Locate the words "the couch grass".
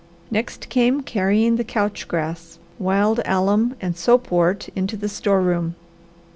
1.57-2.57